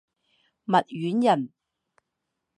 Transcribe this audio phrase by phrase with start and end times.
[0.65, 1.49] 密县人。